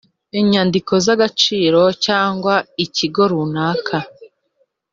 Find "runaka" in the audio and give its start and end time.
3.31-3.97